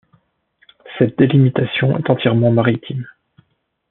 [0.97, 3.05] Cette délimitation est entièrement maritime.